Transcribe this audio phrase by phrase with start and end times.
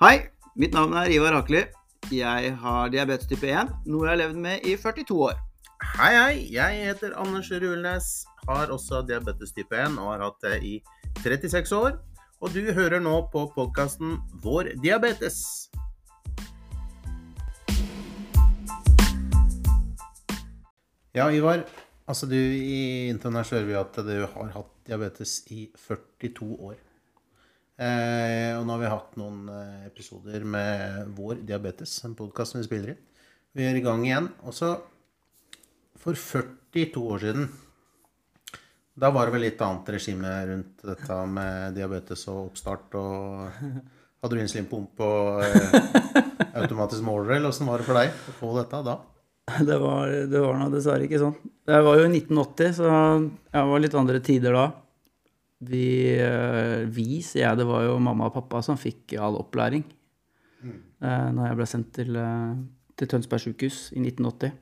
[0.00, 1.58] Hei, mitt navn er Ivar Akeli.
[2.08, 5.34] Jeg har diabetes type 1, noe jeg har levd med i 42 år.
[5.98, 6.38] Hei, hei.
[6.54, 8.08] Jeg heter Anders Rulnes.
[8.48, 10.72] Har også diabetes type 1 og har hatt det i
[11.20, 12.00] 36 år.
[12.40, 15.68] Og du hører nå på podkasten Vår diabetes.
[21.12, 21.66] Ja, Ivar.
[22.08, 26.86] Altså, du i Internett hører vi at du har hatt diabetes i 42 år.
[27.80, 32.66] Eh, og nå har vi hatt noen eh, episoder med Vår diabetes, en podkast vi
[32.66, 32.98] spiller inn.
[33.56, 34.28] Vi er i gang igjen.
[34.44, 34.74] Og så,
[35.96, 37.46] for 42 år siden,
[39.00, 43.64] da var det vel litt annet regime rundt dette med diabetes og oppstart og
[44.20, 46.18] Hadde du insulinpumpe og eh,
[46.60, 48.98] automatisk måler, eller åssen var det for deg å få dette da?
[49.64, 51.38] Det var, det var nå dessverre ikke sånn.
[51.64, 52.90] Det var jo i 1980, så
[53.24, 54.66] det var litt andre tider da.
[55.60, 59.84] Vi, eh, vi, sier jeg, det var jo mamma og pappa som fikk all opplæring.
[60.64, 60.78] Mm.
[61.04, 62.54] Eh, når jeg ble sendt til, eh,
[62.96, 64.54] til Tønsberg sykehus i 1980.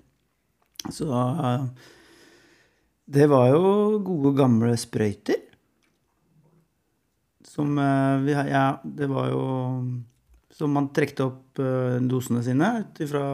[0.95, 1.07] Så
[3.09, 5.45] det var jo gode, gamle sprøyter.
[7.47, 7.75] Som
[8.23, 9.43] vi Ja, det var jo
[10.53, 13.25] Som man trekte opp dosene sine ut ifra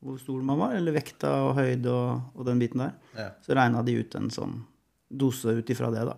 [0.00, 2.94] hvor stor man var, eller vekta og høyde og, og den biten der.
[3.16, 3.28] Ja.
[3.44, 4.62] Så regna de ut en sånn
[5.10, 6.16] dose ut ifra det, da.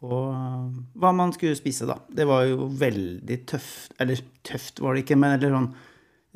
[0.00, 1.98] Og hva man skulle spise, da.
[2.08, 5.70] Det var jo veldig tøft Eller tøft var det ikke, men eller sånn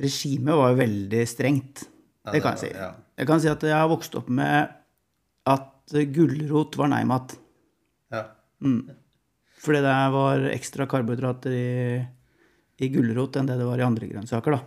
[0.05, 1.85] Regimet var jo veldig strengt.
[2.27, 2.71] Det kan jeg si.
[2.75, 4.73] Jeg kan si at jeg har vokst opp med
[5.47, 7.37] at gulrot var nei-mat.
[8.11, 8.25] Ja.
[8.65, 8.89] Mm.
[9.63, 12.01] Fordi det var ekstra karbohydrater i,
[12.83, 14.65] i gulrot enn det det var i andre grønnsaker, da.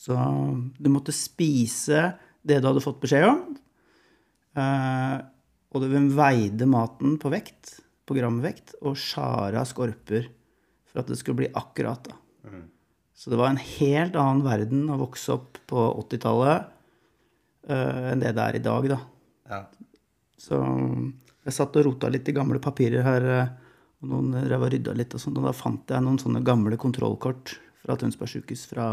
[0.00, 0.16] Så
[0.78, 2.14] du måtte spise
[2.46, 3.42] det du hadde fått beskjed om.
[4.56, 5.16] Eh,
[5.74, 10.30] og du veide maten på vekt, på gramvekt, og skjæra skorper
[10.86, 12.06] for at det skulle bli akkurat.
[12.06, 12.16] da.
[12.50, 12.64] Mm.
[13.16, 16.72] Så det var en helt annen verden å vokse opp på 80-tallet
[17.70, 19.00] uh, enn det det er i dag, da.
[19.50, 19.60] Ja.
[20.38, 20.60] Så
[21.46, 23.54] jeg satt og rota litt i gamle papirer her, uh,
[24.02, 26.78] og noen drev og rydda litt, og sånt, og da fant jeg noen sånne gamle
[26.80, 28.88] kontrollkort fra Tønsberg sykehus fra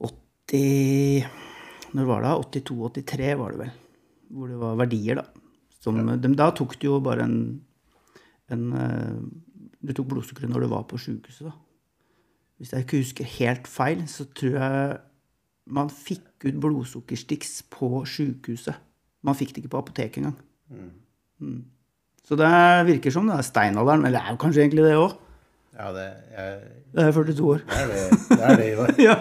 [0.00, 1.24] 80
[1.94, 2.34] Når var det?
[2.64, 3.74] 82-83 var det vel.
[4.34, 5.43] Hvor det var verdier, da.
[5.84, 6.16] Som, ja.
[6.16, 7.38] de, da tok du jo bare en,
[8.52, 9.18] en eh,
[9.84, 11.52] Du tok blodsukkeret når du var på sjukehuset, da.
[12.56, 14.96] Hvis jeg ikke husker helt feil, så tror jeg
[15.74, 18.78] man fikk ut blodsukkerstiks på sjukehuset.
[19.24, 20.36] Man fikk det ikke på apoteket engang.
[20.70, 20.90] Mm.
[21.40, 21.60] Mm.
[22.24, 22.48] Så det
[22.88, 25.16] virker som det er steinalderen, men det er jo kanskje egentlig det òg.
[25.74, 26.04] Ja, det,
[26.36, 26.58] jeg,
[26.94, 27.62] det er 42 år.
[27.68, 29.16] Det er det, det, er det ja.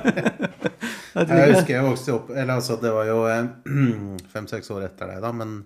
[1.16, 3.48] jeg, jeg husker jeg vokste opp Eller altså, det var jo eh,
[4.36, 5.64] fem-seks år etter deg, da, men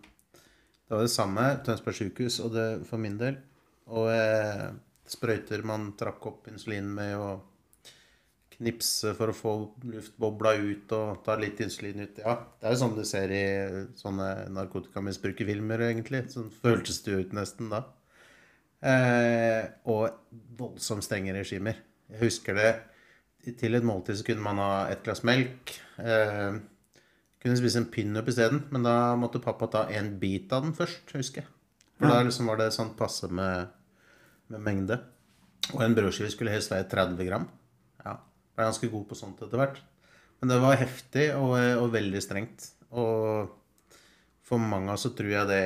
[0.88, 1.46] det var det samme.
[1.68, 3.38] Tønsberg sykehus, og det for min del.
[3.92, 4.70] Og eh,
[5.08, 7.58] sprøyter man trakk opp insulin med, og
[8.58, 9.52] knipse for å få
[9.86, 12.22] luftbobla ut og ta litt insulin ut.
[12.24, 13.44] Ja, det er jo sånn du ser i
[14.00, 16.24] sånne narkotikamisbrukerfilmer, egentlig.
[16.34, 17.84] Sånn føltes det ut nesten da.
[18.82, 21.80] Eh, og voldsomt strenge regimer.
[22.12, 22.70] Jeg husker det
[23.58, 25.72] Til et måltid så kunne man ha et glass melk.
[26.02, 26.58] Eh,
[27.44, 31.14] kunne spise en pinup isteden, men da måtte pappa ta en bit av den først,
[31.14, 31.52] husker jeg.
[31.98, 33.70] For da liksom var det sånn passe med,
[34.54, 35.00] med mengde.
[35.74, 37.48] Og en brødskive skulle helst veie 30 gram.
[38.06, 38.18] Ja,
[38.56, 39.80] Ble ganske god på sånt etter hvert.
[40.40, 42.70] Men det var heftig og, og veldig strengt.
[42.94, 43.50] Og
[44.48, 45.64] for mange så tror jeg det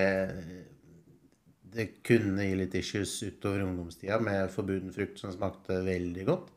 [1.72, 6.50] det kunne gi litt issues utover ungdomstida med forbuden frukt som smakte veldig godt.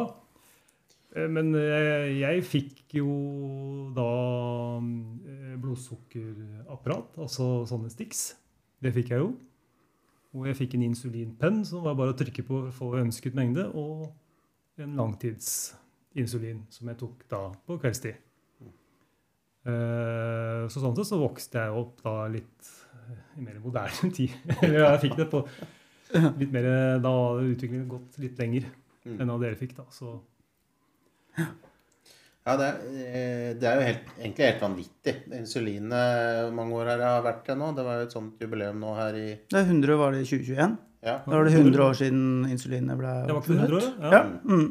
[1.31, 3.09] Men jeg, jeg, fikk jo
[3.97, 4.11] da
[5.63, 8.31] blodsukkerapparat, altså sånne sticks.
[8.83, 9.33] Det fikk jeg jo.
[10.37, 13.37] Og jeg fikk en insulinpenn som var bare å trykke på for å få ønsket
[13.39, 14.11] mengde, og
[14.79, 18.25] en langtidsinsulin som jeg tok da på kveldstid.
[19.69, 22.71] Eh, så sånn sett så vokste jeg opp da litt
[23.37, 24.35] i mer moderne tid.
[24.61, 25.43] Eller jeg fikk det på
[26.41, 26.67] litt mer
[27.05, 28.69] Da hadde utviklingen gått litt lenger
[29.05, 29.19] mm.
[29.19, 29.85] enn hva dere fikk, da.
[29.93, 30.15] Så
[32.49, 35.15] ja, det, eh, det, er jo helt, egentlig helt vanvittig.
[35.37, 37.67] Insulinet Hvor mange år har det vært det nå?
[37.77, 40.29] Det var jo et sånt jubileum nå her i Det er 100 var det i
[40.31, 40.77] 2021.
[41.05, 41.17] Ja.
[41.27, 44.13] Da var det 100 år siden insulinet ble Det var 100 år, ja.
[44.17, 44.23] ja.
[44.49, 44.71] Mm.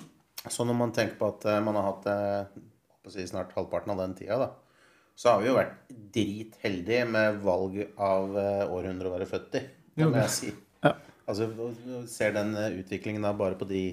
[0.50, 4.02] Så når man tenker på at eh, man har hatt det si snart halvparten av
[4.02, 4.50] den tida, da,
[5.16, 9.62] så har vi jo vært dritheldige med valg av eh, århundre å være født i.
[9.98, 10.50] Det må jeg si.
[10.84, 10.96] Ja.
[11.28, 11.48] Altså,
[12.10, 13.84] ser den utviklingen da bare på de,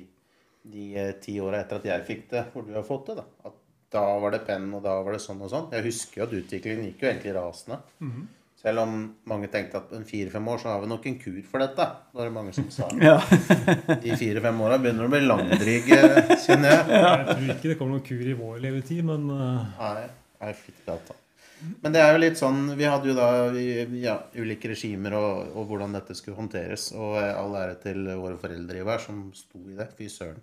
[0.72, 0.88] de
[1.22, 3.20] ti åra etter at jeg fikk det, hvor du har fått det.
[3.20, 3.60] da, at
[3.94, 5.68] da var det penn, og da var det sånn og sånn.
[5.74, 7.78] Jeg husker jo at utviklingen gikk jo egentlig rasende.
[8.00, 8.32] Mm -hmm.
[8.64, 8.92] Selv om
[9.28, 11.84] mange tenkte at om fire-fem år så har vi nok en kur for dette.
[11.84, 12.86] Det var det mange som sa.
[13.10, 13.18] Ja.
[14.00, 15.98] De fire-fem åra begynner å bli langdryge,
[16.46, 16.86] kjenner jeg.
[16.88, 17.10] Ja.
[17.18, 19.66] Jeg tror ikke det kommer noen kur i vår levetid, men uh...
[19.82, 20.08] Nei,
[20.40, 20.56] jeg
[20.94, 21.12] er
[21.82, 23.28] Men det er jo litt sånn Vi hadde jo da
[24.00, 26.94] ja, ulike regimer og, og, hvordan dette skulle håndteres.
[26.96, 29.90] Og all ære til våre foreldre i hver som sto i det.
[29.98, 30.40] Fy søren.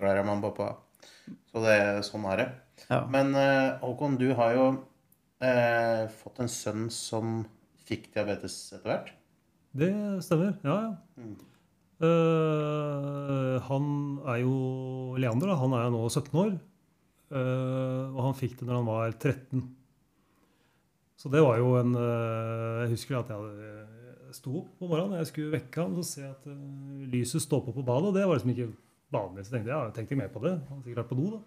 [0.00, 0.74] Glad i mamma og pappa.
[1.52, 1.78] Så det,
[2.10, 2.50] sånn er det.
[2.88, 3.02] Ja.
[3.12, 4.66] Men uh, Håkon, du har jo
[5.42, 7.42] eh, fått en sønn som
[7.86, 9.12] fikk diabetes etter hvert.
[9.72, 9.92] Det
[10.24, 10.54] stemmer.
[10.66, 11.22] Ja, ja.
[11.22, 11.38] Mm.
[12.02, 13.86] Uh, han
[14.32, 14.54] er jo
[15.22, 15.60] Leander, da.
[15.60, 16.52] Han er jo nå 17 år.
[17.32, 19.62] og han fikk det når han var 13.
[21.16, 25.20] Så det var jo en Jeg husker at jeg hadde sto opp på morgenen.
[25.20, 28.10] Jeg skulle vekke ham, så ser jeg at lyset står på på badet.
[28.10, 28.68] Og det var liksom ikke
[29.12, 29.46] vanlig.
[29.46, 30.54] Så tenkte jeg ja, tenkte ikke mer på det.
[30.68, 31.42] Han har sikkert vært på do, da.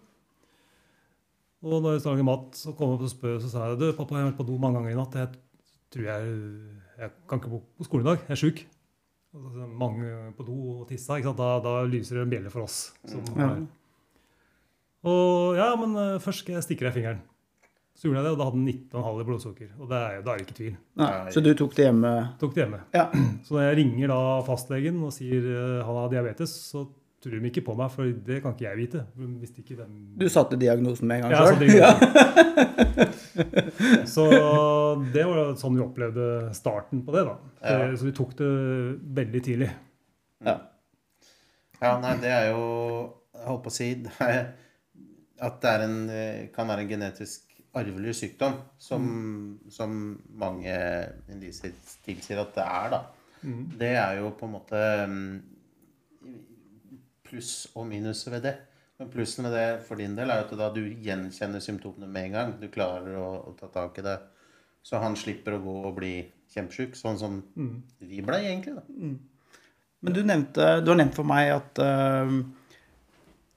[1.66, 3.86] Og når jeg lager mat, så kom jeg opp og spør, så sa jeg du,
[3.96, 5.16] pappa, jeg har vært på do mange ganger i natt.
[5.18, 5.32] Jeg
[5.94, 6.34] tror jeg,
[7.00, 8.20] jeg kan ikke bo på skolen i dag.
[8.28, 8.60] Jeg er sjuk.
[9.76, 11.18] Mange på do og tissa.
[11.26, 12.78] Da, da, lyser det en bjelle for oss.
[13.10, 13.48] Som, ja.
[15.06, 17.24] Og ja, men uh, først skal jeg stikke deg fingeren.
[17.96, 19.68] Så gjorde jeg det, og da hadde den 19,5 i blodsukker.
[19.80, 20.74] Og det er, da er det ikke tvil.
[21.00, 22.12] Nei, så du tok det hjemme?
[22.42, 22.80] Tok det hjemme.
[22.94, 23.06] Ja.
[23.46, 26.84] Så når jeg ringer da fastlegen og sier uh, han har diabetes, så
[27.26, 29.00] tror de ikke på meg, for det kan ikke jeg vite.
[29.58, 29.94] Ikke hvem...
[30.20, 31.62] Du satte diagnosen med en gang ja, sjøl?
[31.74, 31.90] Ja.
[34.14, 34.26] så
[35.14, 36.26] det var sånn vi opplevde
[36.56, 37.24] starten på det.
[37.26, 37.34] da.
[37.64, 37.88] Ja.
[37.98, 38.50] Så vi tok det
[39.18, 39.70] veldig tidlig.
[40.46, 40.54] Ja.
[41.80, 42.64] ja, nei, det er jo
[43.32, 44.40] Jeg holdt på å si det er,
[45.46, 45.98] at det en,
[46.54, 47.42] kan være en genetisk
[47.76, 49.72] arvelig sykdom, som, mm.
[49.72, 49.90] som
[50.40, 50.72] mange
[51.32, 51.74] indisier
[52.06, 53.02] tilsier at det er, da.
[53.42, 53.62] Mm.
[53.78, 54.80] Det er jo på en måte
[57.26, 58.56] pluss og minus ved det.
[58.96, 62.36] Men plussen med det for din del er at da du gjenkjenner symptomene med en
[62.38, 62.54] gang.
[62.60, 64.16] Du klarer å, å ta tak i det.
[64.86, 66.14] Så han slipper å gå og bli
[66.54, 67.74] kjempesjuk, sånn som mm.
[68.06, 68.76] vi ble egentlig.
[68.78, 68.84] da.
[68.86, 69.18] Mm.
[70.06, 72.32] Men du, nevnte, du har nevnt for meg at uh,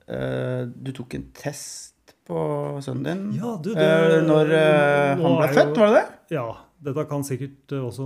[0.09, 2.39] uh, du tok en test på
[2.85, 6.05] sønnen din ja, du, det, uh, når han ble født, var det det?
[6.35, 6.47] Ja.
[6.79, 8.05] Dette kan sikkert også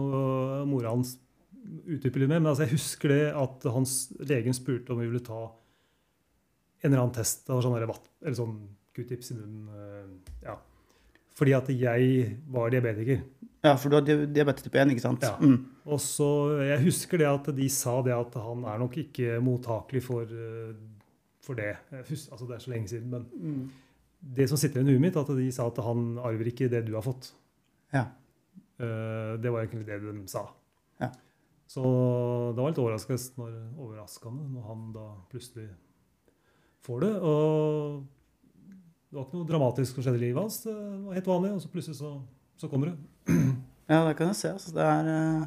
[0.65, 1.15] mora hans
[1.85, 2.41] utdype litt mer.
[2.41, 5.41] Men altså, jeg husker det at hans legen spurte om vi ville ta
[6.83, 7.45] en eller annen test.
[7.49, 8.55] Eller sånn, eller sånn
[8.95, 9.67] q-tips i munnen.
[9.73, 10.57] Eh, ja.
[11.33, 13.23] Fordi at jeg var diabetiker.
[13.63, 15.23] Ja, for du har diabetes type 1, ikke sant?
[15.23, 15.37] Ja.
[15.39, 15.61] Mm.
[15.87, 16.27] Og så,
[16.67, 20.73] Jeg husker det at de sa det at han er nok ikke mottakelig for, eh,
[21.43, 21.77] for det.
[22.09, 23.09] Husker, altså Det er så lenge siden.
[23.09, 23.71] Men mm.
[24.35, 26.93] det som sitter i huet mitt, at de sa at han arver ikke det du
[26.97, 27.31] har fått.
[27.93, 28.09] Ja.
[28.81, 30.47] Uh, det var egentlig det de sa.
[30.99, 31.11] Ja.
[31.73, 31.81] Så
[32.53, 35.71] det var litt overraskende når, overraskende når han da plutselig
[36.85, 37.13] får det.
[37.25, 38.03] Og
[39.09, 40.59] det var ikke noe dramatisk som skjedde i livet hans.
[40.67, 42.13] Det var helt vanlig, og så plutselig så,
[42.61, 42.97] så kommer det.
[43.91, 44.49] Ja, det kan jeg se.
[44.55, 45.41] Altså, det, er, eh,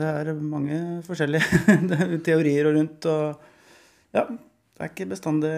[0.00, 3.06] det er mange forskjellige teorier og rundt.
[3.06, 5.52] Og ja, det er ikke bestandig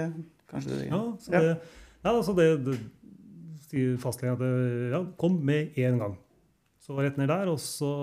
[0.51, 0.83] kanskje det.
[0.91, 1.55] Ja, så det,
[2.05, 2.77] ja, altså det, det
[3.65, 6.19] sier fastlegen at det ja, kom med én gang.
[6.85, 7.95] Så rett ned der, og så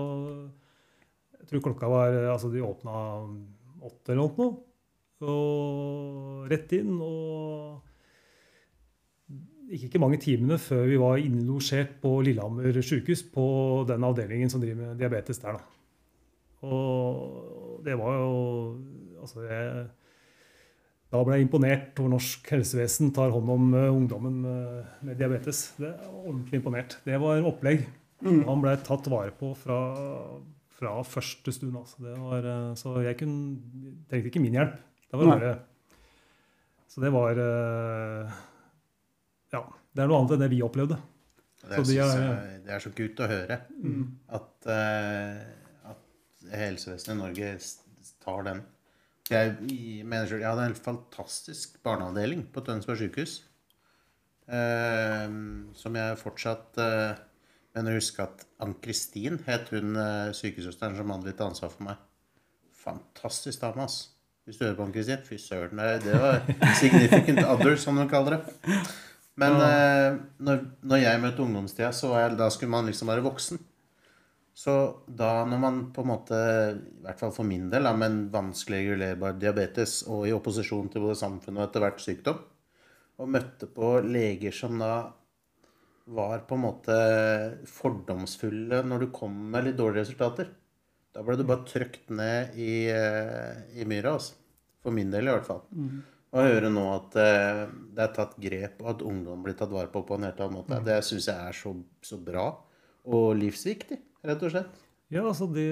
[1.41, 2.93] Jeg tror klokka var Altså, de åpna
[3.81, 4.51] åtte eller noe.
[5.21, 6.95] Og rett inn.
[7.01, 7.81] Og
[9.71, 13.45] gikk ikke mange timene før vi var innlosjert på Lillehammer sykehus på
[13.89, 15.59] den avdelingen som driver med diabetes der.
[15.59, 15.61] da.
[16.67, 18.35] Og det var jo
[19.21, 19.89] Altså, jeg
[21.11, 24.37] da ble jeg imponert over norsk helsevesen tar hånd om uh, ungdommen
[25.03, 25.73] med diabetes.
[25.75, 26.95] Det er Ordentlig imponert.
[27.03, 27.83] Det var opplegg.
[28.23, 28.45] Mm.
[28.47, 29.77] Han ble tatt vare på fra,
[30.81, 31.77] fra første stund.
[31.77, 32.01] Altså.
[32.01, 33.61] Var, uh, så jeg kunne,
[34.09, 34.79] trengte ikke min hjelp.
[35.11, 35.53] Det var bare,
[36.89, 37.39] så det var
[39.51, 39.61] Ja.
[39.91, 40.95] Det er noe annet enn det vi opplevde.
[41.61, 44.05] Det, de er, jeg, det er så kult å høre mm.
[44.37, 44.69] at,
[45.91, 47.49] at helsevesenet i Norge
[48.23, 48.63] tar den
[49.31, 53.37] jeg mener selv, jeg hadde en fantastisk barneavdeling på Tønsberg sykehus.
[54.51, 55.35] Eh,
[55.77, 57.21] som jeg fortsatt eh,
[57.75, 62.01] mener jeg husker at Ann-Kristin het hun eh, sykesøsteren som hadde litt ansvar for meg.
[62.81, 64.09] Fantastisk dame, ass.
[64.45, 65.23] Hvis du hører på Ann-Kristin.
[65.27, 65.81] Fy søren.
[66.03, 66.41] Det var
[66.81, 68.77] significant other, som de kaller det.
[69.39, 73.61] Men eh, når, når, jeg møtte ungdomstida, så jeg, da skulle man liksom være voksen.
[74.61, 74.73] Så
[75.07, 76.37] da når man på en måte,
[76.75, 81.05] i hvert fall for min del, med en vanskelig regulerbar diabetes og i opposisjon til
[81.05, 82.43] både samfunnet og etter hvert sykdom,
[83.21, 84.91] og møtte på leger som da
[86.15, 86.95] var på en måte
[87.69, 90.49] fordomsfulle når du kom med litt dårlige resultater.
[91.11, 94.37] Da ble du bare trykt ned i, eh, i myra, altså.
[94.81, 95.61] For min del, i hvert fall.
[95.75, 96.01] Mm.
[96.31, 99.91] Å høre nå at eh, det er tatt grep, og at ungdom blir tatt vare
[99.91, 100.87] på på en helt annen måte, mm.
[100.87, 101.73] det syns jeg er så,
[102.07, 102.47] så bra
[103.01, 104.81] og livsviktig rett og slett?
[105.11, 105.67] Ja, altså det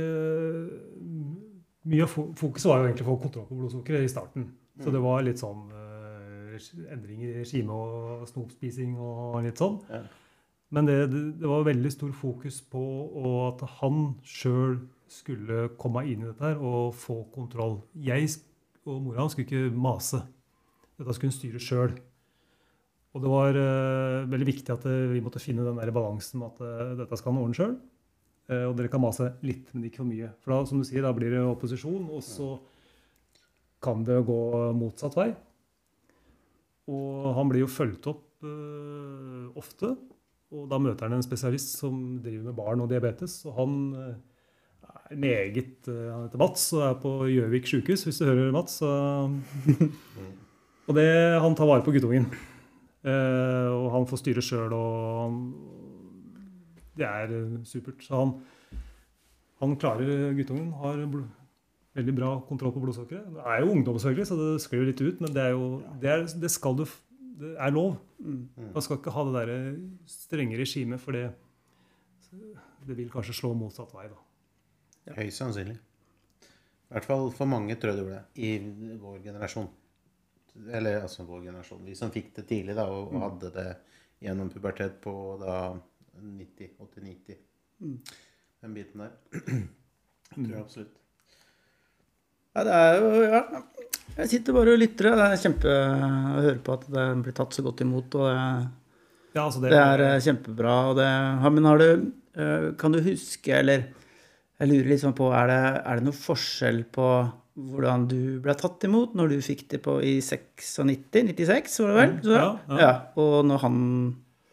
[1.90, 4.50] Mye av fokuset var jo egentlig å få kontroll på blodsukkeret i starten.
[4.82, 4.94] Så mm.
[4.94, 9.80] det var litt sånn eh, endring i regime og snopspising og litt sånn.
[9.88, 10.02] Ja.
[10.70, 12.84] Men det, det, var veldig stor fokus på
[13.48, 14.78] at han sjøl
[15.10, 17.80] skulle komme inn i dette her og få kontroll.
[17.98, 18.30] Jeg
[18.86, 20.22] og mora hans skulle ikke mase.
[21.00, 21.96] Dette skulle hun styre sjøl.
[23.18, 26.54] Og det var uh, veldig viktig at uh, vi måtte finne den der balansen med
[26.54, 27.74] at uh, dette skal han ordne sjøl.
[28.50, 30.32] Eh, og dere kan mase litt, men ikke for mye.
[30.42, 32.56] For da, som du sier, da blir det opposisjon, og så
[33.86, 34.38] kan det gå
[34.74, 35.28] motsatt vei.
[36.90, 38.26] Og han blir jo fulgt opp
[39.60, 39.92] ofte.
[40.50, 43.34] Og da møter han en spesialist som driver med barn og diabetes.
[43.46, 44.14] Og han uh,
[45.12, 48.76] er meget uh, Han heter Mats og er på Gjøvik sjukehus, hvis du hører Mats.
[50.88, 51.10] og det,
[51.44, 52.26] han tar vare på guttungen.
[53.04, 54.90] og han får styre sjøl, og
[55.24, 55.36] han
[57.00, 58.04] det er eh, supert.
[58.04, 58.34] Så han,
[59.64, 60.72] han klarer guttungen.
[60.82, 61.04] Har
[61.98, 63.30] veldig bra kontroll på blodsukkeret.
[63.36, 65.70] Det er jo ungdom, så det sklir litt ut, men det er jo
[66.02, 66.86] det, er, det skal du
[67.40, 67.98] det er lov.
[68.20, 68.72] Mm.
[68.74, 69.52] Man skal ikke ha det der
[70.10, 71.30] strenge regimet, for det,
[72.88, 74.08] det vil kanskje slå motsatt vei.
[74.12, 74.20] da.
[75.08, 75.16] Ja.
[75.22, 75.78] Høyst sannsynlig.
[75.80, 79.70] I hvert fall for mange, tror jeg det ble, i vår generasjon.
[80.74, 81.84] Eller altså vår generasjon.
[81.86, 83.22] Vi som fikk det tidlig da, og mm.
[83.24, 83.68] hadde det
[84.26, 85.60] gjennom pubertet på da
[86.20, 87.44] 90, 80-90.
[87.80, 88.00] Mm.
[88.60, 89.14] Den biten der.
[90.34, 90.98] tror jeg absolutt.
[92.58, 93.44] Ja, det er jo Ja.
[94.18, 95.12] Jeg sitter bare og lytter.
[95.16, 98.18] Det er kjempe å høre på at det blir tatt så godt imot.
[98.20, 98.44] og det,
[99.36, 100.76] ja, altså det, det er eh, kjempebra.
[100.92, 101.10] Og det,
[101.56, 103.86] men har du eh, Kan du huske, eller
[104.60, 107.10] jeg lurer litt sånn på, er det, er det noen forskjell på
[107.60, 110.84] hvordan du ble tatt imot når du fikk det på i 96?
[110.88, 112.14] 96, var det vel?
[112.24, 112.80] Så, ja, ja.
[112.80, 113.80] ja, Og når han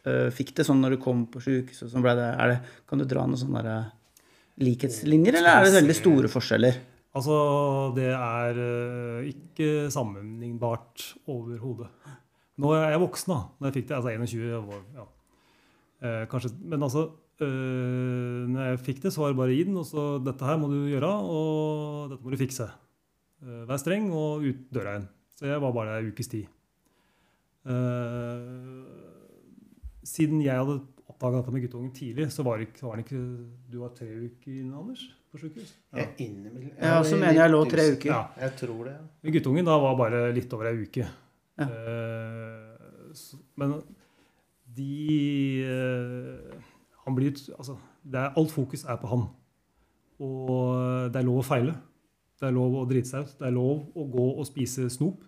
[0.06, 1.90] uh, fikk det sånn når du kom på sjukehuset?
[1.92, 3.88] Sånn kan du dra noen sånne der,
[4.62, 6.78] likhetslinjer, eller er det veldig store forskjeller?
[7.16, 7.36] Altså,
[7.96, 11.88] det er uh, ikke sammenlignbart overhodet.
[12.60, 13.38] Nå er jeg voksen, da.
[13.56, 14.82] Når jeg fikk det, altså 21 år.
[14.96, 15.06] Ja.
[15.96, 17.06] Uh, kanskje, men altså
[17.40, 20.68] uh, når jeg fikk det, så var det bare inn, og så dette her må
[20.72, 22.68] du gjøre, og dette må du fikse.
[23.40, 25.08] Uh, vær streng, og ut døra igjen.
[25.36, 26.52] Så jeg var bare ei ukes tid.
[27.66, 28.84] Uh,
[30.06, 30.78] siden jeg hadde
[31.10, 33.22] oppdaga dette med guttungen tidlig, så var, ikke, var han ikke
[33.72, 35.02] Du var tre uker inne, Anders?
[35.36, 35.74] På sjukehus?
[35.92, 36.06] Ja.
[36.16, 38.08] Jeg, ja, så mener jeg lå tre uker.
[38.08, 38.20] Ja.
[38.40, 38.94] Jeg tror det.
[38.96, 39.32] Ja.
[39.34, 41.04] Guttungen da var bare litt over ei uke.
[41.60, 41.66] Ja.
[41.68, 43.74] Uh, så, men
[44.76, 44.88] de
[45.64, 46.56] uh,
[47.04, 47.76] Han blir altså,
[48.12, 49.26] er, Alt fokus er på han.
[50.24, 51.76] Og det er lov å feile.
[52.40, 53.36] Det er lov å drite seg ut.
[53.36, 55.20] Det er lov å gå og spise snop.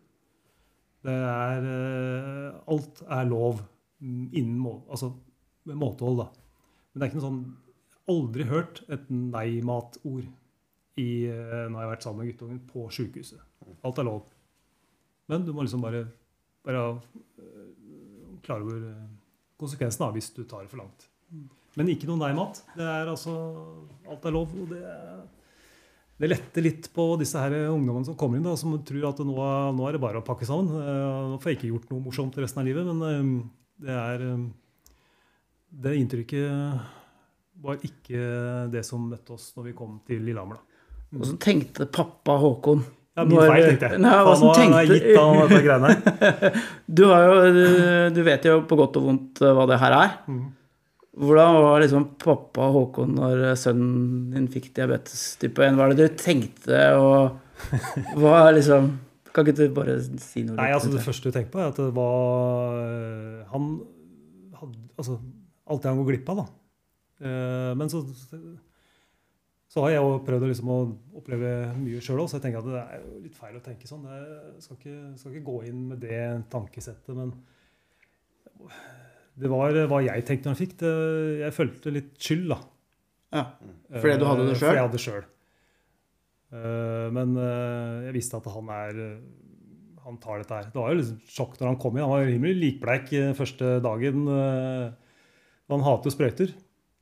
[1.04, 3.60] Det er uh, Alt er lov
[4.00, 5.12] innen må, altså,
[5.68, 6.30] med måtehold, da.
[6.88, 7.42] Men det er ikke noe sånn
[8.08, 13.42] Aldri hørt et nei-mat-ord eh, når jeg har vært sammen med guttungen på sjukehuset.
[13.84, 14.22] Alt er lov.
[15.28, 16.06] Men du må liksom bare,
[16.64, 19.02] bare uh, klare over uh,
[19.60, 21.04] konsekvensen da, hvis du tar det for langt.
[21.76, 22.62] Men ikke noe nei-mat.
[22.78, 23.34] Det er altså
[24.08, 24.54] Alt er lov.
[24.56, 24.84] og det
[26.18, 29.36] det letter litt på disse her ungdommene som kommer inn, da, som tror at nå,
[29.78, 30.72] nå, er det bare å pakke sammen.
[30.74, 33.44] Nå får jeg ikke gjort noe morsomt resten av livet, men
[33.78, 34.24] det er
[35.68, 36.97] Det inntrykket
[37.62, 38.20] var ikke
[38.72, 40.60] det som møtte oss når vi kom til Lillehammer.
[41.16, 42.82] Og så tenkte pappa Håkon
[43.16, 44.02] Ja, min feil, tenkte jeg.
[44.04, 44.84] Nei, hva som tenkte...
[44.92, 45.94] gitt dette greiene.
[46.98, 47.64] du, har jo, du,
[48.14, 50.14] du, vet jo på godt og vondt hva det her er.
[50.28, 50.44] Mm.
[51.18, 55.74] Hvordan var liksom pappa Håkon når sønnen din fikk diabetes type 1?
[55.74, 57.64] Hva er det du tenkte, og
[58.20, 58.92] hva liksom
[59.34, 60.54] Kan ikke du bare si noe?
[60.60, 62.78] Nei, altså Det første du tenker på, er at det var
[63.50, 63.66] Han
[64.60, 65.18] hadde altså,
[65.66, 66.46] alt det han går glipp av, da.
[67.18, 68.02] Eh, men så,
[69.68, 70.78] så har jeg jo prøvd å, liksom, å
[71.18, 73.90] oppleve mye sjøl òg, så jeg tenker at det er jo litt feil å tenke
[73.90, 74.04] sånn.
[74.10, 76.20] Jeg skal ikke, skal ikke gå inn med det
[76.52, 77.34] tankesettet, men
[79.38, 80.92] det var hva jeg tenkte når jeg fikk det.
[81.44, 82.60] Jeg følte litt skyld, da.
[83.38, 83.42] Ja,
[83.92, 84.54] Fordi du hadde det sjøl?
[84.54, 85.26] Eh, fordi jeg hadde det sjøl.
[86.48, 87.36] Eh, men
[88.06, 89.04] jeg visste at han er
[90.08, 90.70] han tar dette her.
[90.72, 92.06] Det var jo liksom sjokk når han kom inn.
[92.06, 94.22] Han var rimelig likbleik første dagen.
[95.68, 96.54] Han hater jo sprøyter.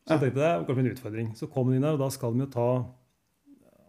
[0.07, 1.31] Så jeg tenkte det er kanskje en utfordring.
[1.35, 2.69] Så kom de inn her, og da skal de jo ta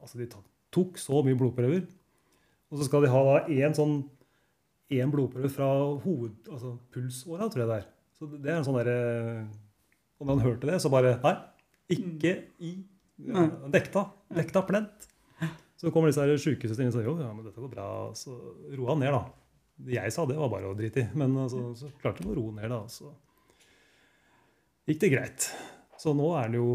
[0.08, 0.28] Altså, de
[0.72, 1.82] tok så mye blodprøver.
[2.72, 3.98] Og så skal de ha da én sånn
[4.96, 5.68] én blodprøve fra
[6.06, 7.90] hoved, altså pulsåra, tror jeg det er.
[8.16, 9.00] Så det er en sånn derre
[10.18, 11.34] Og da han hørte det, så bare Nei,
[11.98, 12.34] ikke
[12.64, 12.72] i
[13.28, 13.44] ja,
[13.74, 14.08] Dekta.
[14.34, 15.08] Dekta plent.
[15.78, 17.88] Så kommer disse sjukehusene inn og sier jo, ja, men dette går bra.
[18.18, 18.34] Så
[18.74, 19.22] roa han ned, da.
[19.88, 21.08] Det jeg sa, det var bare å drite i.
[21.18, 22.80] Men altså, så klarte han å roe ned, da.
[22.90, 23.12] Så
[24.90, 25.50] gikk det greit.
[25.98, 26.68] Så nå er han jo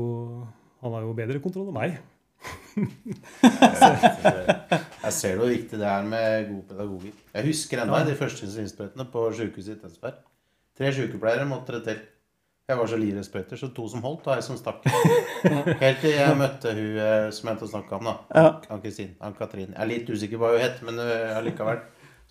[0.82, 2.00] Han har jo bedre kontroll enn meg.
[5.02, 7.18] jeg ser hvor viktig det er med god pedagogikk.
[7.36, 10.16] Jeg husker ennå de første innsprøytene på sykehuset i Tønsberg.
[10.78, 12.00] Tre sykepleiere måtte det til.
[12.70, 14.84] Jeg var så livredd sprøyter, så to som holdt, og ei som stakk.
[15.82, 18.44] Helt til jeg møtte hun eh, som jeg snakke om, da.
[18.72, 19.16] Ann-Kristin.
[19.20, 19.74] Ann-Katrin.
[19.74, 21.82] Jeg er litt usikker på hva hun het, men eh, allikevel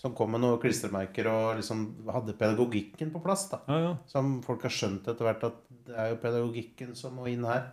[0.01, 3.43] som kom med noen klistremerker og liksom hadde pedagogikken på plass.
[3.51, 3.59] da.
[3.69, 3.91] Ja, ja.
[4.09, 7.69] Som folk har skjønt etter hvert at det er jo pedagogikken som må inn her.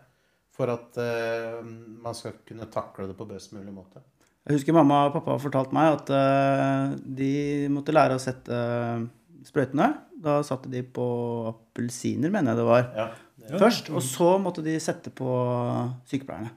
[0.59, 4.03] For at uh, man skal kunne takle det på best mulig måte.
[4.49, 7.33] Jeg husker mamma og pappa har fortalt meg at uh, de
[7.71, 9.05] måtte lære å sette uh,
[9.47, 9.93] sprøytene.
[10.19, 11.07] Da satte de på
[11.53, 13.11] appelsiner, mener jeg det var, ja,
[13.45, 13.93] det først.
[13.95, 15.31] Og så måtte de sette på
[16.11, 16.51] sykepleierne.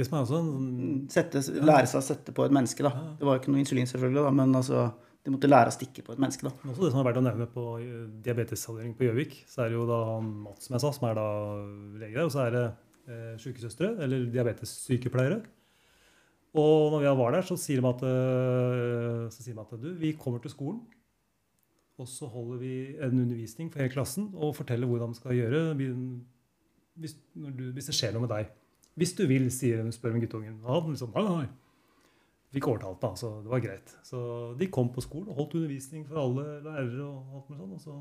[0.00, 0.50] Det som er også en...
[0.80, 2.84] Mm, sette, lære seg å sette på et menneske.
[2.86, 2.92] da.
[3.18, 4.86] Det var ikke noe insulin, selvfølgelig, da, men altså,
[5.20, 6.46] de måtte lære å stikke på et menneske.
[6.46, 6.52] da.
[6.70, 9.88] Også det som er verdt å nevne på eh, på Gjøvik, så er det jo
[9.88, 11.26] da Mats som jeg sa, som er da
[12.00, 12.64] lege der, og så er det
[13.10, 15.42] eh, sykesøstre, eller diabetessykepleiere.
[16.60, 19.92] Og når vi var der, så sier de at, eh, så sier de at du,
[20.00, 20.80] vi kommer til skolen,
[22.00, 25.58] og så holder vi en undervisning for hele klassen og forteller hvordan de skal gjøre
[25.76, 28.54] hvis, du, hvis det skjer noe med deg.
[28.96, 30.56] Hvis du vil, sier hun, spør hun guttungen.
[30.64, 31.59] Og han liksom, nei, nei.
[32.50, 33.92] Fikk overtalt, da, så det var greit.
[34.02, 34.20] Så
[34.58, 37.04] de kom på skolen og holdt undervisning for alle lærere.
[37.06, 38.00] og alt med sånn, og så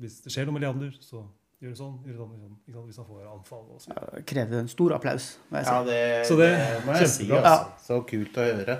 [0.00, 1.26] Hvis det skjer noe med Leander, så
[1.60, 1.98] gjør det sånn.
[2.06, 2.30] gjør det sånn,
[2.64, 3.66] liksom, Hvis han får anfall.
[3.74, 3.92] Og så.
[3.92, 5.26] Ja, det krever en stor applaus.
[5.50, 5.74] må jeg si.
[5.74, 7.28] Ja, det, så det, det må jeg si.
[7.28, 7.52] Altså.
[7.52, 7.84] Ja.
[7.84, 8.78] Så kult å høre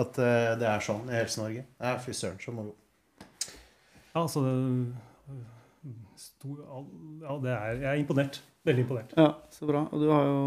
[0.00, 1.64] at uh, det er sånn i Helse-Norge.
[1.80, 2.76] er fy søren, så moro.
[4.12, 5.40] Ja, så det,
[6.20, 6.60] stor,
[7.22, 8.42] ja, det er, jeg er imponert.
[8.68, 9.16] Veldig imponert.
[9.16, 9.86] Ja, Så bra.
[9.88, 10.40] Og du har jo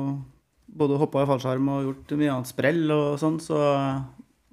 [0.77, 3.61] både hoppa i fallskjerm og gjort mye annet sprell og sånn, så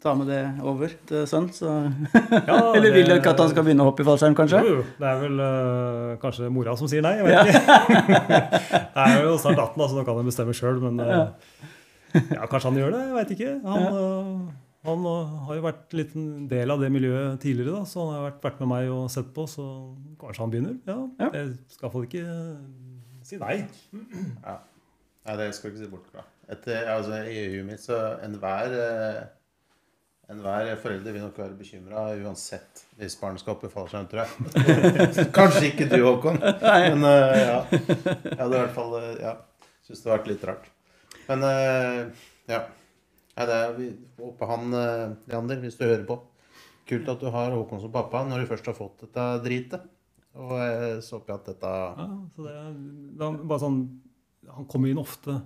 [0.00, 1.48] ta med det over til sønn.
[1.52, 1.68] Så.
[1.68, 4.62] Ja, Eller vil du ikke at han skal begynne å hoppe i fallskjerm, kanskje?
[4.64, 7.18] Jo, det er vel uh, kanskje mora som sier nei.
[7.20, 7.44] Jeg vet ja.
[7.44, 8.00] ikke.
[8.96, 10.80] det er jo snart 18, så nå kan han bestemme sjøl.
[10.87, 11.68] Men uh,
[12.16, 13.02] ja, kanskje han gjør det.
[13.04, 13.52] Jeg veit ikke.
[13.66, 15.04] Han, uh, han
[15.44, 18.40] har jo vært en liten del av det miljøet tidligere, da, så han har vært,
[18.48, 19.44] vært med meg og sett på.
[19.50, 19.66] Så
[20.22, 20.80] kanskje han begynner.
[20.88, 22.24] Ja, Jeg skal iallfall ikke
[23.28, 23.61] si nei.
[24.40, 24.56] Ja.
[25.26, 26.24] Nei, det skal du ikke si bort fra.
[26.50, 29.20] Etter, altså, I huet mitt så enhver eh,
[30.30, 35.24] Enhver forelder vil nok være bekymra uansett hvis barnet skal oppbefale seg, tror jeg.
[35.37, 36.37] Kanskje ikke du, Håkon.
[36.38, 37.56] Men uh, ja.
[37.72, 39.33] Jeg hadde i hvert fall uh, ja,
[39.83, 40.68] syntes det har vært litt rart.
[41.26, 42.61] Men uh, ja.
[43.35, 43.88] Nei, det er, vi
[44.20, 44.76] håper han,
[45.33, 46.20] Leander, hvis du hører på
[46.90, 49.90] Kult at du har Håkon som pappa når du først har fått dette dritet.
[50.38, 50.54] Og
[51.02, 52.06] så jeg at dette Ja,
[52.37, 52.70] så det er,
[53.18, 53.80] det er bare sånn
[54.56, 55.36] han kommer inn ofte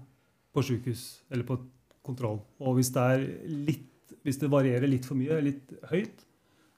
[0.54, 1.58] på sykehus eller på
[2.04, 2.38] kontroll.
[2.62, 3.08] Og hvis det,
[3.48, 6.24] litt, hvis det varierer litt for mye, litt høyt,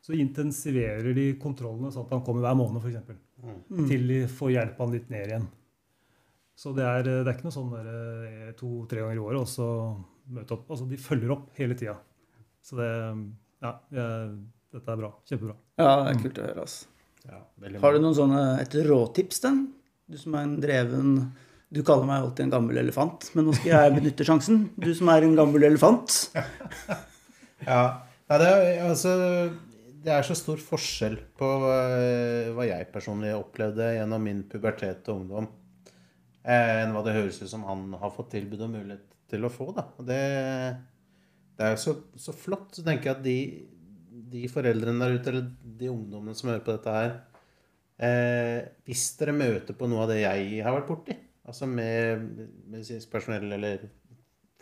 [0.07, 3.23] så intensiverer de kontrollene sånn at han kommer hver måned, f.eks.
[3.43, 3.87] Mm.
[3.89, 5.49] Til de får hjelpe han litt ned igjen.
[6.57, 9.67] Så det er, det er ikke noe sånn eh, to-tre ganger i året og så
[10.33, 10.71] møte opp.
[10.71, 11.97] Altså, de følger opp hele tida.
[12.65, 12.91] Så det
[13.65, 14.37] Ja, jeg,
[14.77, 15.11] dette er bra.
[15.29, 15.57] Kjempebra.
[15.81, 16.65] Ja, det er kult å høre.
[16.67, 16.93] Altså.
[17.27, 17.41] Ja,
[17.83, 19.61] Har du noen sånne, et råtips, den?
[20.07, 21.13] Du som er en dreven
[21.67, 24.67] du kaller meg alltid en gammel elefant, men nå skal jeg benytte sjansen.
[24.79, 26.19] Du som er en gammel elefant.
[27.71, 27.83] ja.
[28.27, 29.13] Nei, det, er, altså,
[30.07, 35.25] det er så stor forskjell på uh, hva jeg personlig opplevde gjennom min pubertet og
[35.25, 35.51] ungdom,
[36.47, 39.51] eh, enn hva det høres ut som han har fått tilbud og mulighet til å
[39.51, 39.73] få.
[39.75, 39.89] Da.
[40.07, 40.23] Det,
[41.59, 42.71] det er jo så, så, flott.
[42.79, 43.39] Så tenker jeg at de,
[44.37, 45.51] de, foreldrene der ute, eller
[45.83, 47.15] de ungdommene som hører på dette her
[47.99, 52.27] eh, Hvis dere møter på noe av det jeg har vært borti, altså med
[52.67, 53.87] medisinsk personell eller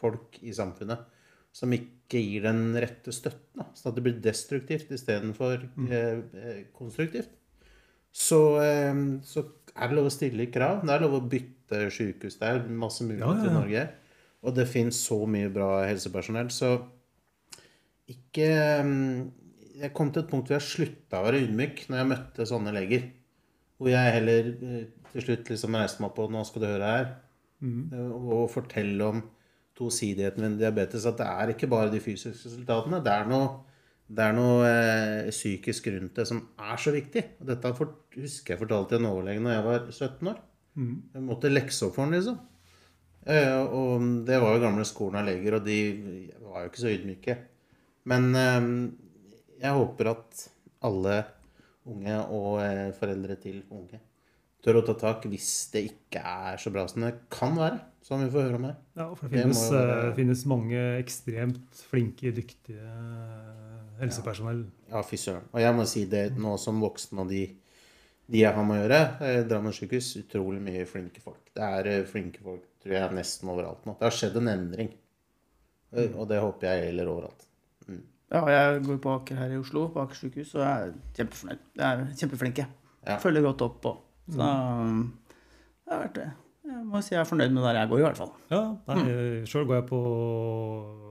[0.01, 1.11] folk i samfunnet
[1.55, 5.87] som ikke gir den rette støtten, da, sånn at det blir destruktivt istedenfor mm.
[5.87, 7.31] eh, eh, konstruktivt,
[8.15, 8.91] så, eh,
[9.27, 9.45] så,
[9.75, 10.83] er det lov å stille krav.
[10.87, 12.37] Det er lov å bytte sykehus.
[12.39, 13.51] Det er masse muligheter ja, ja, ja.
[13.51, 13.87] i Norge.
[14.45, 16.77] Og det fins så mye bra helsepersonell, så
[18.11, 18.93] ikke eh,
[19.75, 22.75] Jeg kom til et punkt hvor jeg slutta å være ydmyk når jeg møtte sånne
[22.77, 23.09] leger.
[23.85, 27.13] Hvor jeg heller eh, til slutt liksom reiste meg på Nå skal du høre her.
[27.65, 27.93] Mm.
[28.17, 29.21] Og fortelle om
[29.79, 31.07] tosidigheten ved diabetes.
[31.07, 33.03] At det er ikke bare de fysiske resultatene.
[33.05, 33.53] Det er noe,
[34.09, 37.25] det er noe eh, psykisk rundt det som er så viktig.
[37.41, 40.43] Og dette for, husker jeg fortalte til en overlege da jeg var 17 år.
[40.75, 40.97] Mm.
[41.15, 42.41] Jeg måtte lekse opp for den, liksom.
[43.25, 45.79] Eh, og det var jo gamle skolen av leger, og de
[46.45, 47.39] var jo ikke så ydmyke.
[48.11, 48.67] Men eh,
[49.63, 50.45] jeg håper at
[50.85, 51.23] alle
[51.91, 54.01] unge og eh, foreldre til unge
[54.65, 57.81] tør å ta tak hvis det ikke er så bra som det kan være.
[58.05, 58.75] Som vi får høre om her.
[58.99, 60.09] Ja, for det finnes, det være...
[60.11, 64.61] Eh, finnes mange ekstremt flinke, dyktige eh, helsepersonell.
[64.91, 65.47] Ja, ja fy søren.
[65.55, 67.47] Og jeg må si det nå som voksen og de,
[68.29, 71.41] de jeg har med å gjøre, eh, Drammen sykehus, utrolig mye flinke folk.
[71.57, 73.97] Det er flinke folk tror jeg nesten overalt nå.
[73.97, 74.93] Det har skjedd en endring.
[75.95, 76.19] Mm.
[76.19, 77.49] Og det håper jeg gjelder overalt.
[78.33, 81.67] Ja, jeg går på Aker her i Oslo, på Aker sykehus, og jeg er kjempefornøyd.
[81.77, 82.67] Jeg er kjempeflinke.
[83.05, 83.19] Ja.
[83.21, 83.91] Følger godt opp.
[83.91, 85.03] Og så mm.
[85.85, 86.31] det har vært det.
[86.65, 88.33] Jeg må si jeg er fornøyd med der jeg går, i hvert fall.
[88.51, 89.45] Ja, mm.
[89.51, 90.01] Sjøl går jeg på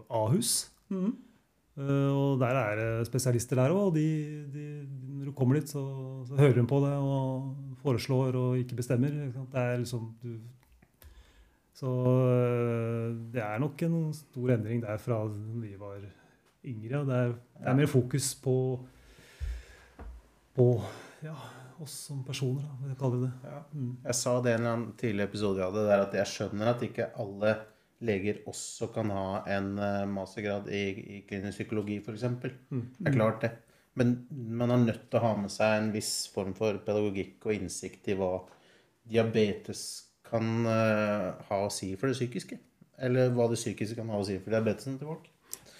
[0.10, 0.56] Ahus.
[0.90, 1.14] Mm.
[1.74, 3.94] Uh, og der er det spesialister der òg.
[3.96, 4.08] De,
[4.54, 4.66] de,
[5.18, 5.82] når du kommer dit, så,
[6.28, 9.14] så hører hun på det og foreslår og ikke bestemmer.
[9.30, 10.36] Ikke det er liksom du,
[11.74, 16.02] Så uh, det er nok en stor endring der fra vi var
[16.68, 17.04] yngre.
[17.08, 18.56] Det er, det er mer fokus på,
[20.56, 20.68] på
[21.26, 21.36] ja,
[21.84, 22.66] oss som personer.
[22.82, 23.34] Da, kaller det.
[23.50, 23.60] Ja.
[23.74, 23.92] Mm.
[24.08, 26.74] Jeg sa det i en eller annen tidlig episode vi hadde, der at jeg skjønner
[26.74, 27.56] at ikke alle
[28.04, 30.84] leger også kan ha en uh, mastergrad i,
[31.18, 32.26] i klinisk psykologi, f.eks.
[32.28, 32.88] Mm.
[32.98, 33.54] Det er klart, det.
[34.00, 37.54] Men man er nødt til å ha med seg en viss form for pedagogikk og
[37.56, 38.32] innsikt i hva
[39.06, 39.84] diabetes
[40.26, 42.58] kan uh, ha å si for det psykiske.
[43.04, 45.30] Eller hva det psykiske kan ha å si for diabetesen til folk.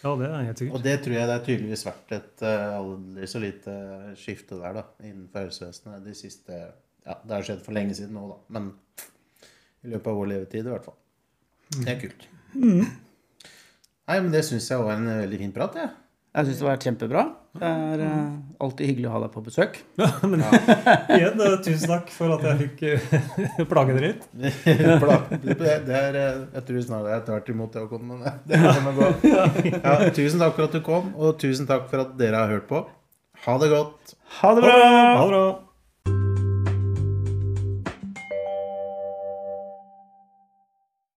[0.04, 0.76] Ja, det er helt sikkert.
[0.76, 3.76] Og det tror jeg det er tydeligvis vært et uh, aldri så lite
[4.20, 6.58] skifte der da, innenfor helsevesenet de siste
[7.04, 8.38] Ja, det har skjedd for lenge siden nå, da.
[8.56, 8.70] Men
[9.84, 11.00] i løpet av vår levetid, i hvert fall.
[11.74, 12.28] Det er kult.
[12.54, 12.84] Mm.
[12.84, 15.92] Nei, men det syns jeg var en veldig fin prat, jeg.
[15.92, 16.00] Ja.
[16.34, 16.88] Jeg syns det var vært
[17.54, 18.30] Det er uh,
[18.66, 19.76] alltid hyggelig å ha deg på besøk.
[20.02, 20.62] Ja, men ja.
[21.14, 24.26] igjen, uh, tusen takk for at jeg fikk uh, plage dere litt.
[24.34, 28.58] det er, jeg tror snart det er tvert imot det å komme, men det.
[29.78, 32.66] Ja, tusen takk for at du kom, og tusen takk for at dere har hørt
[32.72, 32.82] på.
[33.46, 34.18] Ha det godt.
[34.40, 34.74] Ha det bra.
[34.82, 35.46] Ha det bra.